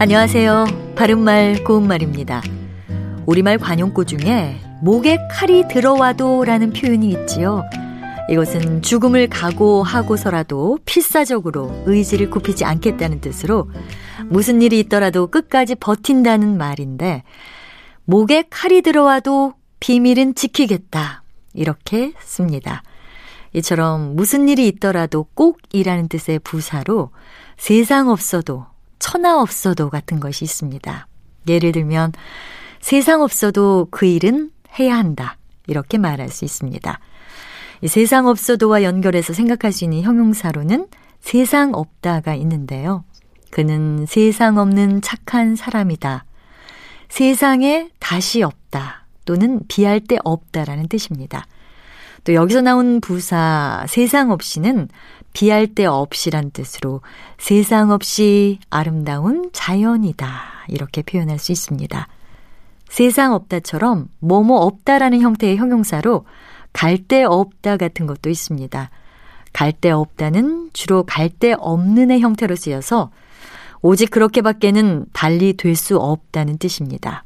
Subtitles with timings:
[0.00, 0.94] 안녕하세요.
[0.94, 2.40] 바른말 고운말입니다.
[3.26, 7.64] 우리말 관용구 중에 목에 칼이 들어와도 라는 표현이 있지요.
[8.30, 13.68] 이것은 죽음을 각오하고서라도 필사적으로 의지를 굽히지 않겠다는 뜻으로
[14.26, 17.24] 무슨 일이 있더라도 끝까지 버틴다는 말인데
[18.04, 21.24] 목에 칼이 들어와도 비밀은 지키겠다.
[21.54, 22.84] 이렇게 씁니다.
[23.52, 27.10] 이처럼 무슨 일이 있더라도 꼭이라는 뜻의 부사로
[27.56, 28.66] 세상 없어도
[28.98, 31.06] 천하 없어도 같은 것이 있습니다.
[31.48, 32.12] 예를 들면
[32.80, 35.36] 세상 없어도 그 일은 해야 한다.
[35.66, 36.98] 이렇게 말할 수 있습니다.
[37.86, 40.88] 세상 없어도와 연결해서 생각할 수 있는 형용사로는
[41.20, 43.04] 세상 없다가 있는데요.
[43.50, 46.24] 그는 세상 없는 착한 사람이다.
[47.08, 49.06] 세상에 다시 없다.
[49.24, 51.46] 또는 비할 데 없다라는 뜻입니다.
[52.24, 54.88] 또 여기서 나온 부사 세상 없이는
[55.32, 57.00] 비할 데 없이란 뜻으로
[57.38, 60.28] 세상 없이 아름다운 자연이다.
[60.68, 62.08] 이렇게 표현할 수 있습니다.
[62.88, 66.24] 세상 없다처럼 뭐뭐 없다라는 형태의 형용사로
[66.72, 68.90] 갈 데 없다 같은 것도 있습니다.
[69.52, 73.10] 갈 데 없다는 주로 갈 데 없는의 형태로 쓰여서
[73.80, 77.24] 오직 그렇게밖에는 달리 될 수 없다는 뜻입니다.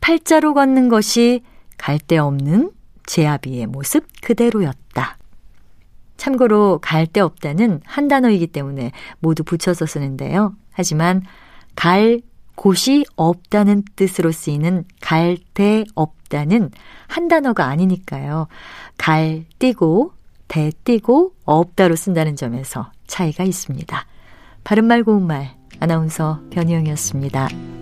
[0.00, 1.42] 팔자로 걷는 것이
[1.76, 2.70] 갈 데 없는
[3.10, 5.18] 제아비의 모습 그대로였다.
[6.16, 10.54] 참고로 갈 데 없다는 한 단어이기 때문에 모두 붙여서 쓰는데요.
[10.70, 11.22] 하지만
[11.74, 12.20] 갈
[12.54, 16.70] 곳이 없다는 뜻으로 쓰이는 갈 데 없다는
[17.08, 18.46] 한 단어가 아니니까요.
[18.96, 20.12] 갈 띄고
[20.46, 24.06] 대 띄고 없다로 쓴다는 점에서 차이가 있습니다.
[24.62, 27.79] 바른말 고운말 아나운서 변희영이었습니다.